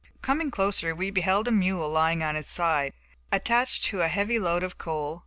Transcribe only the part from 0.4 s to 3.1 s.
closer we beheld a mule lying on his side,